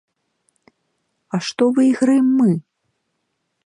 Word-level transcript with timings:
А 1.37 1.41
што 1.51 1.63
выйграем 1.79 2.27
мы? 2.43 2.51